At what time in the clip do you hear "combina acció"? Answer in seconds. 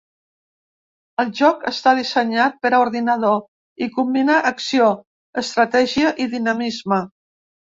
4.01-4.89